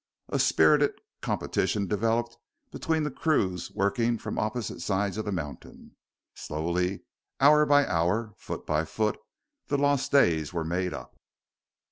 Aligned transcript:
A 0.29 0.39
spirited 0.39 0.93
competition 1.21 1.85
developed 1.85 2.35
between 2.71 3.03
the 3.03 3.11
crews 3.11 3.69
working 3.69 4.17
from 4.17 4.39
opposite 4.39 4.81
sides 4.81 5.15
of 5.15 5.25
the 5.25 5.31
mountain. 5.31 5.95
Slowly, 6.33 7.01
hour 7.39 7.67
by 7.67 7.85
hour, 7.85 8.33
foot 8.35 8.65
by 8.65 8.83
foot, 8.83 9.19
the 9.67 9.77
lost 9.77 10.11
days 10.11 10.51
were 10.53 10.63
made 10.65 10.91
up. 10.91 11.15